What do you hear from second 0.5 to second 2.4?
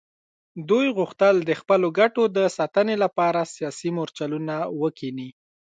دوی غوښتل د خپلو ګټو د